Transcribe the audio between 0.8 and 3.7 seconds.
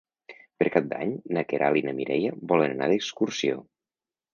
d'Any na Queralt i na Mireia volen anar d'excursió.